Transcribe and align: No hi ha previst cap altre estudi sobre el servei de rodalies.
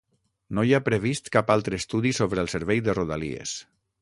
No 0.59 0.63
hi 0.67 0.71
ha 0.77 0.79
previst 0.87 1.29
cap 1.37 1.53
altre 1.57 1.79
estudi 1.83 2.15
sobre 2.21 2.43
el 2.45 2.51
servei 2.55 2.83
de 2.89 2.97
rodalies. 3.01 3.55